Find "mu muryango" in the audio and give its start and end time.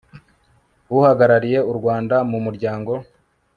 2.29-2.91